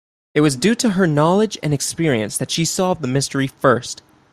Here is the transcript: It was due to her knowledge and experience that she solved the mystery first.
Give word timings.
It 0.33 0.41
was 0.41 0.55
due 0.55 0.73
to 0.73 0.89
her 0.97 1.05
knowledge 1.05 1.59
and 1.61 1.75
experience 1.75 2.35
that 2.39 2.49
she 2.49 2.65
solved 2.65 3.03
the 3.03 3.07
mystery 3.07 3.45
first. 3.45 4.01